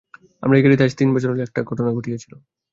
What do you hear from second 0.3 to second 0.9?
আমার এই গাড়িতেই